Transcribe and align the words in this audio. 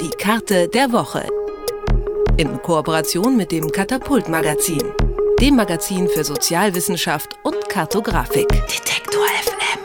Die 0.00 0.10
Karte 0.10 0.68
der 0.68 0.92
Woche. 0.92 1.26
In 2.36 2.60
Kooperation 2.62 3.36
mit 3.36 3.50
dem 3.52 3.70
Katapult 3.70 4.28
Magazin, 4.28 4.82
dem 5.40 5.56
Magazin 5.56 6.08
für 6.08 6.24
Sozialwissenschaft 6.24 7.36
und 7.44 7.68
Kartografik. 7.68 8.48
Detektor 8.48 9.24
FM. 9.42 9.78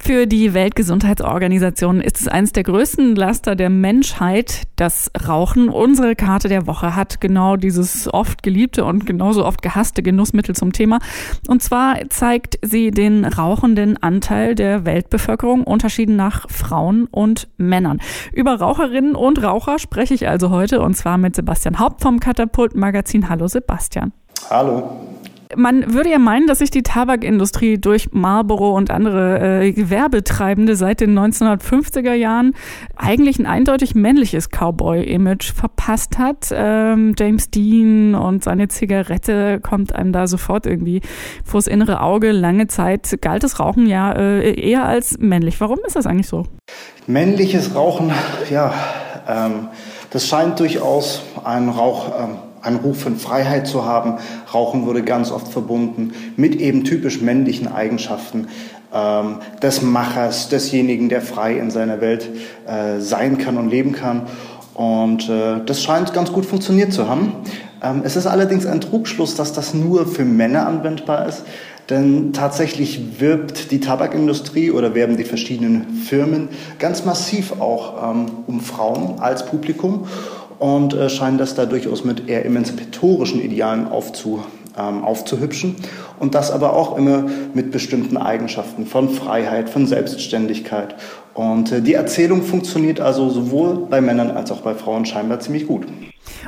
Für 0.00 0.26
die 0.26 0.54
Weltgesundheitsorganisation 0.54 2.00
ist 2.00 2.15
es 2.26 2.32
eines 2.32 2.52
der 2.52 2.64
größten 2.64 3.16
Laster 3.16 3.56
der 3.56 3.70
Menschheit, 3.70 4.62
das 4.76 5.10
Rauchen. 5.26 5.68
Unsere 5.68 6.16
Karte 6.16 6.48
der 6.48 6.66
Woche 6.66 6.94
hat 6.94 7.20
genau 7.20 7.56
dieses 7.56 8.12
oft 8.12 8.42
geliebte 8.42 8.84
und 8.84 9.06
genauso 9.06 9.44
oft 9.44 9.62
gehasste 9.62 10.02
Genussmittel 10.02 10.54
zum 10.54 10.72
Thema. 10.72 10.98
Und 11.48 11.62
zwar 11.62 11.96
zeigt 12.10 12.58
sie 12.62 12.90
den 12.90 13.24
rauchenden 13.24 14.02
Anteil 14.02 14.54
der 14.54 14.84
Weltbevölkerung, 14.84 15.64
unterschieden 15.64 16.16
nach 16.16 16.48
Frauen 16.50 17.06
und 17.06 17.48
Männern. 17.56 18.00
Über 18.32 18.56
Raucherinnen 18.56 19.14
und 19.14 19.42
Raucher 19.42 19.78
spreche 19.78 20.14
ich 20.14 20.28
also 20.28 20.50
heute 20.50 20.80
und 20.80 20.94
zwar 20.94 21.18
mit 21.18 21.36
Sebastian 21.36 21.78
Haupt 21.78 22.02
vom 22.02 22.20
Katapult 22.20 22.74
Magazin. 22.74 23.28
Hallo 23.28 23.46
Sebastian. 23.48 24.12
Hallo. 24.50 25.00
Man 25.54 25.94
würde 25.94 26.10
ja 26.10 26.18
meinen, 26.18 26.48
dass 26.48 26.58
sich 26.58 26.70
die 26.70 26.82
Tabakindustrie 26.82 27.78
durch 27.78 28.08
Marlboro 28.12 28.74
und 28.74 28.90
andere 28.90 29.62
äh, 29.62 29.72
Gewerbetreibende 29.72 30.74
seit 30.74 31.00
den 31.00 31.16
1950er 31.16 32.14
Jahren 32.14 32.54
eigentlich 32.96 33.38
ein 33.38 33.46
eindeutig 33.46 33.94
männliches 33.94 34.48
Cowboy-Image 34.48 35.52
verpasst 35.52 36.18
hat. 36.18 36.48
Ähm, 36.52 37.14
James 37.16 37.50
Dean 37.50 38.16
und 38.16 38.42
seine 38.42 38.66
Zigarette 38.68 39.60
kommt 39.60 39.94
einem 39.94 40.12
da 40.12 40.26
sofort 40.26 40.66
irgendwie 40.66 41.00
vors 41.44 41.68
innere 41.68 42.00
Auge. 42.00 42.32
Lange 42.32 42.66
Zeit 42.66 43.18
galt 43.20 43.44
das 43.44 43.60
Rauchen 43.60 43.86
ja 43.86 44.12
äh, 44.12 44.52
eher 44.52 44.84
als 44.84 45.18
männlich. 45.18 45.60
Warum 45.60 45.78
ist 45.86 45.94
das 45.94 46.06
eigentlich 46.06 46.28
so? 46.28 46.44
Männliches 47.06 47.74
Rauchen, 47.74 48.10
ja, 48.50 48.74
ähm, 49.28 49.68
das 50.10 50.26
scheint 50.26 50.58
durchaus 50.58 51.22
ein 51.44 51.68
Rauch. 51.68 52.12
Ähm 52.18 52.36
einen 52.62 52.76
Ruf 52.76 53.00
von 53.00 53.16
Freiheit 53.16 53.66
zu 53.66 53.84
haben. 53.84 54.14
Rauchen 54.52 54.86
wurde 54.86 55.02
ganz 55.02 55.30
oft 55.30 55.48
verbunden 55.48 56.12
mit 56.36 56.56
eben 56.56 56.84
typisch 56.84 57.20
männlichen 57.20 57.68
Eigenschaften 57.68 58.48
ähm, 58.92 59.36
des 59.62 59.82
Machers, 59.82 60.48
desjenigen, 60.48 61.08
der 61.08 61.20
frei 61.20 61.58
in 61.58 61.70
seiner 61.70 62.00
Welt 62.00 62.28
äh, 62.66 63.00
sein 63.00 63.38
kann 63.38 63.58
und 63.58 63.68
leben 63.68 63.92
kann. 63.92 64.22
Und 64.74 65.28
äh, 65.28 65.64
das 65.64 65.82
scheint 65.82 66.12
ganz 66.12 66.32
gut 66.32 66.46
funktioniert 66.46 66.92
zu 66.92 67.08
haben. 67.08 67.32
Ähm, 67.82 68.02
es 68.04 68.16
ist 68.16 68.26
allerdings 68.26 68.66
ein 68.66 68.80
Trugschluss, 68.80 69.34
dass 69.34 69.52
das 69.52 69.74
nur 69.74 70.06
für 70.06 70.24
Männer 70.24 70.66
anwendbar 70.66 71.26
ist. 71.26 71.44
Denn 71.88 72.32
tatsächlich 72.32 73.20
wirbt 73.20 73.70
die 73.70 73.78
Tabakindustrie 73.78 74.72
oder 74.72 74.94
werben 74.94 75.16
die 75.16 75.24
verschiedenen 75.24 75.94
Firmen 75.94 76.48
ganz 76.80 77.04
massiv 77.04 77.60
auch 77.60 78.10
ähm, 78.10 78.26
um 78.48 78.60
Frauen 78.60 79.20
als 79.20 79.46
Publikum 79.46 80.06
und 80.58 80.94
äh, 80.94 81.08
scheinen 81.08 81.38
das 81.38 81.54
da 81.54 81.66
durchaus 81.66 82.04
mit 82.04 82.28
eher 82.28 82.44
emanzipatorischen 82.44 83.40
Idealen 83.40 83.88
aufzu, 83.88 84.42
ähm, 84.78 85.04
aufzuhübschen 85.04 85.76
und 86.18 86.34
das 86.34 86.50
aber 86.50 86.74
auch 86.74 86.96
immer 86.96 87.24
mit 87.54 87.70
bestimmten 87.72 88.16
Eigenschaften 88.16 88.86
von 88.86 89.08
Freiheit, 89.08 89.70
von 89.70 89.86
Selbstständigkeit. 89.86 90.94
Und 91.34 91.72
äh, 91.72 91.82
die 91.82 91.94
Erzählung 91.94 92.42
funktioniert 92.42 93.00
also 93.00 93.28
sowohl 93.28 93.86
bei 93.90 94.00
Männern 94.00 94.30
als 94.30 94.50
auch 94.50 94.62
bei 94.62 94.74
Frauen 94.74 95.04
scheinbar 95.04 95.40
ziemlich 95.40 95.66
gut. 95.66 95.86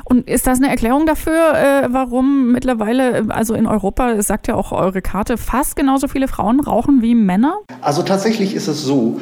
Und 0.05 0.27
ist 0.27 0.47
das 0.47 0.57
eine 0.57 0.69
Erklärung 0.69 1.05
dafür, 1.05 1.53
äh, 1.53 1.87
warum 1.89 2.51
mittlerweile, 2.51 3.25
also 3.29 3.53
in 3.53 3.67
Europa, 3.67 4.21
sagt 4.21 4.47
ja 4.47 4.55
auch 4.55 4.71
eure 4.71 5.01
Karte, 5.01 5.37
fast 5.37 5.75
genauso 5.75 6.07
viele 6.07 6.27
Frauen 6.27 6.59
rauchen 6.59 7.01
wie 7.01 7.15
Männer? 7.15 7.59
Also 7.81 8.01
tatsächlich 8.01 8.55
ist 8.55 8.67
es 8.67 8.81
so, 8.81 9.19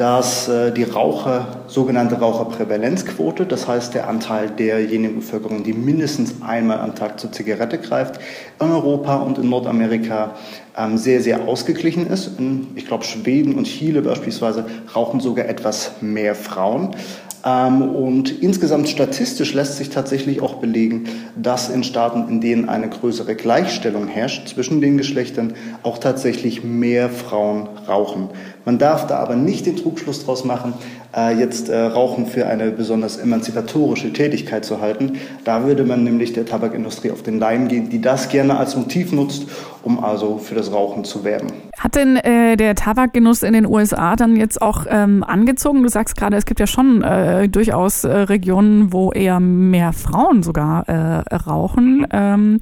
dass 0.00 0.48
äh, 0.48 0.72
die 0.72 0.84
Raucher, 0.84 1.46
sogenannte 1.66 2.14
Raucherprävalenzquote, 2.14 3.44
das 3.44 3.68
heißt 3.68 3.92
der 3.92 4.08
Anteil 4.08 4.48
derjenigen 4.48 5.16
Bevölkerung, 5.16 5.62
die 5.62 5.74
mindestens 5.74 6.40
einmal 6.40 6.80
am 6.80 6.94
Tag 6.94 7.20
zur 7.20 7.32
Zigarette 7.32 7.76
greift, 7.76 8.18
in 8.58 8.70
Europa 8.70 9.16
und 9.16 9.36
in 9.36 9.50
Nordamerika 9.50 10.36
ähm, 10.74 10.96
sehr, 10.96 11.20
sehr 11.20 11.46
ausgeglichen 11.46 12.06
ist. 12.06 12.38
In, 12.38 12.68
ich 12.76 12.86
glaube, 12.86 13.04
Schweden 13.04 13.56
und 13.56 13.64
Chile 13.64 14.00
beispielsweise 14.00 14.64
rauchen 14.96 15.20
sogar 15.20 15.44
etwas 15.44 15.92
mehr 16.00 16.34
Frauen. 16.34 16.96
Ähm, 17.44 17.82
und 17.82 18.42
insgesamt 18.42 18.88
statistisch 18.88 19.54
lässt 19.54 19.76
sich 19.76 19.90
tatsächlich 19.90 20.42
auch 20.42 20.54
belegen, 20.54 21.04
dass 21.36 21.70
in 21.70 21.84
Staaten, 21.84 22.28
in 22.28 22.40
denen 22.40 22.68
eine 22.68 22.88
größere 22.88 23.34
Gleichstellung 23.34 24.08
herrscht 24.08 24.48
zwischen 24.48 24.80
den 24.80 24.98
Geschlechtern, 24.98 25.54
auch 25.82 25.98
tatsächlich 25.98 26.64
mehr 26.64 27.08
Frauen 27.08 27.68
rauchen. 27.88 28.28
Man 28.64 28.78
darf 28.78 29.06
da 29.06 29.18
aber 29.18 29.36
nicht 29.36 29.66
den 29.66 29.76
Trugschluss 29.76 30.20
daraus 30.20 30.44
machen, 30.44 30.74
äh, 31.16 31.38
jetzt 31.38 31.70
äh, 31.70 31.78
Rauchen 31.78 32.26
für 32.26 32.46
eine 32.46 32.70
besonders 32.70 33.16
emanzipatorische 33.16 34.12
Tätigkeit 34.12 34.64
zu 34.64 34.80
halten. 34.80 35.18
Da 35.44 35.64
würde 35.64 35.84
man 35.84 36.04
nämlich 36.04 36.34
der 36.34 36.44
Tabakindustrie 36.44 37.10
auf 37.10 37.22
den 37.22 37.38
Leim 37.38 37.68
gehen, 37.68 37.88
die 37.88 38.00
das 38.00 38.28
gerne 38.28 38.58
als 38.58 38.76
Motiv 38.76 39.12
nutzt, 39.12 39.46
um 39.82 40.04
also 40.04 40.38
für 40.38 40.54
das 40.54 40.72
Rauchen 40.72 41.04
zu 41.04 41.24
werben. 41.24 41.69
Hat 41.80 41.96
denn 41.96 42.16
äh, 42.16 42.58
der 42.58 42.74
Tabakgenuss 42.74 43.42
in 43.42 43.54
den 43.54 43.64
USA 43.64 44.14
dann 44.14 44.36
jetzt 44.36 44.60
auch 44.60 44.84
ähm, 44.86 45.24
angezogen? 45.24 45.82
Du 45.82 45.88
sagst 45.88 46.14
gerade, 46.14 46.36
es 46.36 46.44
gibt 46.44 46.60
ja 46.60 46.66
schon 46.66 47.02
äh, 47.02 47.48
durchaus 47.48 48.04
äh, 48.04 48.10
Regionen, 48.10 48.92
wo 48.92 49.12
eher 49.12 49.40
mehr 49.40 49.94
Frauen 49.94 50.42
sogar 50.42 50.86
äh, 50.90 51.34
rauchen. 51.34 52.06
Ähm, 52.12 52.60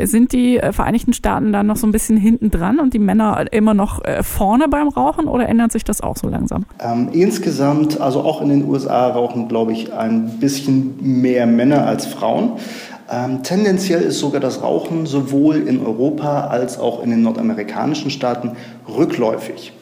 sind 0.00 0.32
die 0.32 0.60
Vereinigten 0.70 1.12
Staaten 1.12 1.52
dann 1.52 1.66
noch 1.66 1.74
so 1.74 1.86
ein 1.88 1.90
bisschen 1.90 2.16
hinten 2.16 2.52
dran 2.52 2.78
und 2.78 2.94
die 2.94 3.00
Männer 3.00 3.44
immer 3.50 3.74
noch 3.74 4.04
äh, 4.04 4.22
vorne 4.22 4.68
beim 4.68 4.86
Rauchen 4.86 5.24
oder 5.24 5.48
ändert 5.48 5.72
sich 5.72 5.82
das 5.82 6.00
auch 6.00 6.16
so 6.16 6.28
langsam? 6.28 6.64
Ähm, 6.78 7.08
insgesamt, 7.10 8.00
also 8.00 8.20
auch 8.20 8.40
in 8.40 8.50
den 8.50 8.68
USA 8.68 9.08
rauchen, 9.08 9.48
glaube 9.48 9.72
ich, 9.72 9.92
ein 9.92 10.38
bisschen 10.38 10.94
mehr 11.00 11.48
Männer 11.48 11.86
als 11.86 12.06
Frauen. 12.06 12.52
Ähm, 13.10 13.42
tendenziell 13.42 14.02
ist 14.02 14.20
sogar 14.20 14.40
das 14.40 14.62
Rauchen 14.62 15.04
sowohl 15.06 15.66
in 15.66 15.84
Europa 15.84 16.46
als 16.46 16.78
auch 16.78 17.02
in 17.02 17.10
den 17.10 17.22
nordamerikanischen 17.22 18.10
Staaten 18.10 18.52
rückläufig. 18.88 19.72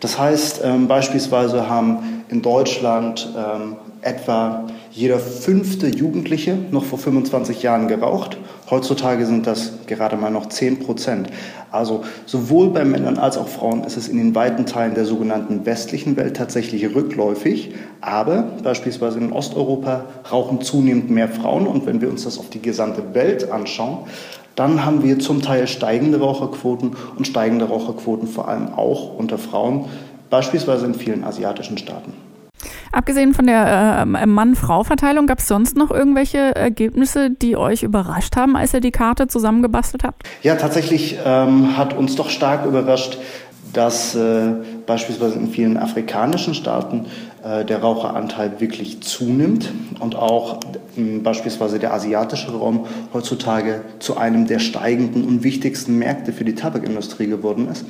Das 0.00 0.18
heißt, 0.18 0.62
ähm, 0.64 0.88
beispielsweise 0.88 1.68
haben 1.68 2.24
in 2.28 2.40
Deutschland 2.40 3.28
ähm, 3.36 3.76
etwa 4.00 4.64
jeder 4.90 5.18
fünfte 5.18 5.88
Jugendliche 5.88 6.56
noch 6.70 6.84
vor 6.84 6.98
25 6.98 7.62
Jahren 7.62 7.88
geraucht. 7.88 8.38
Heutzutage 8.70 9.26
sind 9.26 9.46
das 9.46 9.72
gerade 9.86 10.16
mal 10.16 10.30
noch 10.30 10.46
10 10.46 10.78
Prozent. 10.80 11.28
Also 11.70 12.04
sowohl 12.26 12.70
bei 12.70 12.84
Männern 12.84 13.18
als 13.18 13.36
auch 13.36 13.48
Frauen 13.48 13.84
ist 13.84 13.96
es 13.96 14.08
in 14.08 14.18
den 14.18 14.34
weiten 14.34 14.66
Teilen 14.66 14.94
der 14.94 15.04
sogenannten 15.04 15.66
westlichen 15.66 16.16
Welt 16.16 16.36
tatsächlich 16.36 16.94
rückläufig. 16.94 17.74
Aber 18.00 18.44
beispielsweise 18.62 19.18
in 19.18 19.32
Osteuropa 19.32 20.06
rauchen 20.30 20.60
zunehmend 20.60 21.10
mehr 21.10 21.28
Frauen. 21.28 21.66
Und 21.66 21.86
wenn 21.86 22.00
wir 22.00 22.08
uns 22.08 22.24
das 22.24 22.38
auf 22.38 22.50
die 22.50 22.62
gesamte 22.62 23.14
Welt 23.14 23.50
anschauen, 23.50 24.06
dann 24.54 24.84
haben 24.84 25.04
wir 25.04 25.20
zum 25.20 25.40
Teil 25.40 25.68
steigende 25.68 26.18
Raucherquoten 26.18 26.96
und 27.16 27.26
steigende 27.26 27.66
Raucherquoten 27.66 28.26
vor 28.26 28.48
allem 28.48 28.74
auch 28.74 29.16
unter 29.16 29.38
Frauen, 29.38 29.84
beispielsweise 30.30 30.84
in 30.84 30.94
vielen 30.94 31.22
asiatischen 31.22 31.78
Staaten. 31.78 32.27
Abgesehen 32.92 33.34
von 33.34 33.46
der 33.46 34.06
äh, 34.06 34.26
Mann-Frau-Verteilung, 34.26 35.26
gab 35.26 35.38
es 35.38 35.48
sonst 35.48 35.76
noch 35.76 35.90
irgendwelche 35.90 36.54
Ergebnisse, 36.56 37.30
die 37.30 37.56
euch 37.56 37.82
überrascht 37.82 38.36
haben, 38.36 38.56
als 38.56 38.74
ihr 38.74 38.80
die 38.80 38.90
Karte 38.90 39.28
zusammengebastelt 39.28 40.04
habt? 40.04 40.22
Ja, 40.42 40.56
tatsächlich 40.56 41.18
ähm, 41.24 41.76
hat 41.76 41.96
uns 41.96 42.16
doch 42.16 42.30
stark 42.30 42.64
überrascht, 42.66 43.18
dass 43.72 44.14
äh, 44.14 44.52
beispielsweise 44.86 45.38
in 45.38 45.48
vielen 45.48 45.76
afrikanischen 45.76 46.54
Staaten 46.54 47.06
äh, 47.44 47.64
der 47.64 47.80
Raucheranteil 47.80 48.60
wirklich 48.60 49.02
zunimmt 49.02 49.70
und 50.00 50.16
auch 50.16 50.60
äh, 50.96 51.18
beispielsweise 51.18 51.78
der 51.78 51.92
asiatische 51.92 52.50
Raum 52.50 52.86
heutzutage 53.12 53.82
zu 53.98 54.16
einem 54.16 54.46
der 54.46 54.58
steigenden 54.58 55.24
und 55.24 55.42
wichtigsten 55.42 55.98
Märkte 55.98 56.32
für 56.32 56.44
die 56.44 56.54
Tabakindustrie 56.54 57.26
geworden 57.26 57.68
ist. 57.68 57.84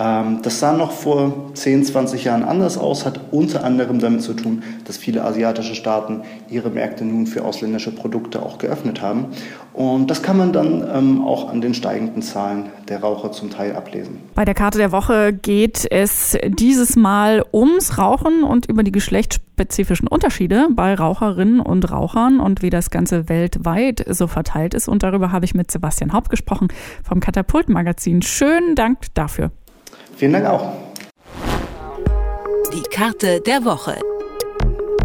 Ähm, 0.00 0.40
das 0.42 0.58
sah 0.58 0.72
noch 0.72 0.92
vor 0.92 1.50
10, 1.52 1.84
20 1.84 2.24
Jahren 2.24 2.42
anders 2.42 2.78
aus, 2.78 3.04
hat 3.04 3.20
unter 3.30 3.64
anderem 3.64 3.98
damit 3.98 4.22
zu 4.22 4.32
tun, 4.32 4.62
dass 4.86 4.96
viele 4.96 5.22
asiatische 5.22 5.74
Staaten 5.74 6.22
ihre 6.48 6.70
Märkte 6.70 7.04
nun 7.04 7.26
für 7.26 7.44
ausländische 7.44 7.94
Produkte 7.94 8.40
auch 8.42 8.56
geöffnet 8.56 9.02
haben. 9.02 9.26
Und 9.74 10.10
das 10.10 10.22
kann 10.22 10.38
man 10.38 10.52
dann 10.52 10.84
ähm, 10.92 11.22
auch 11.22 11.50
an 11.50 11.60
den 11.60 11.74
steigenden 11.74 12.22
Zahlen 12.22 12.70
der 12.88 13.00
Raucher 13.00 13.30
zum 13.30 13.50
Teil 13.50 13.76
ablesen. 13.76 14.18
Bei 14.34 14.44
der 14.44 14.54
Karte 14.54 14.78
der 14.78 14.90
Woche 14.90 15.32
geht 15.32 15.86
es 15.90 16.36
dieses 16.48 16.96
Mal 16.96 17.44
ums 17.52 17.98
Rauchen 17.98 18.42
und 18.42 18.66
über 18.66 18.82
die 18.82 18.92
geschlechtsspezifischen 18.92 20.08
Unterschiede 20.08 20.68
bei 20.70 20.94
Raucherinnen 20.94 21.60
und 21.60 21.90
Rauchern 21.92 22.40
und 22.40 22.62
wie 22.62 22.70
das 22.70 22.90
Ganze 22.90 23.28
weltweit 23.28 24.04
so 24.08 24.26
verteilt 24.26 24.74
ist. 24.74 24.88
Und 24.88 25.02
darüber 25.02 25.30
habe 25.30 25.44
ich 25.44 25.54
mit 25.54 25.70
Sebastian 25.70 26.12
Haupt 26.12 26.30
gesprochen 26.30 26.68
vom 27.04 27.20
Katapult 27.20 27.68
Magazin. 27.68 28.22
Schönen 28.22 28.74
Dank 28.74 28.98
dafür. 29.14 29.52
Vielen 30.20 30.34
Dank 30.34 30.46
auch. 30.48 30.74
Die 32.74 32.82
Karte 32.94 33.40
der 33.40 33.64
Woche. 33.64 33.98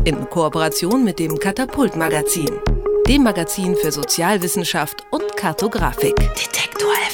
In 0.04 0.30
Kooperation 0.30 1.06
mit 1.06 1.20
dem 1.20 1.40
Katapult 1.40 1.96
Magazin, 1.96 2.52
dem 3.08 3.24
Magazin 3.24 3.78
für 3.78 3.94
Sozialwissenschaft 3.94 5.06
und 5.12 5.38
Kartografik. 5.38 6.18
Detektor. 6.18 7.05